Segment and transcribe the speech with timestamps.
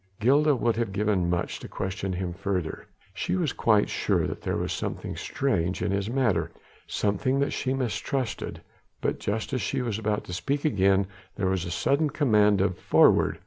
[0.19, 2.87] Gilda would have given much to question him further.
[3.13, 6.49] She was quite sure that there was something strange in his manner,
[6.87, 8.61] something that she mistrusted;
[8.99, 12.79] but just as she was about to speak again, there was a sudden command of
[12.79, 13.37] "Forward!"